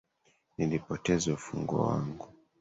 [0.57, 2.27] Nilipoteza ufunguo wangu